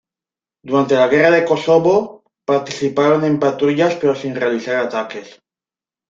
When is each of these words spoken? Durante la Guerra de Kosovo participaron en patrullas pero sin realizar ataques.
Durante 0.63 0.95
la 0.95 1.07
Guerra 1.07 1.29
de 1.29 1.45
Kosovo 1.45 2.23
participaron 2.43 3.23
en 3.23 3.39
patrullas 3.39 3.93
pero 4.01 4.15
sin 4.15 4.33
realizar 4.33 4.77
ataques. 4.77 5.39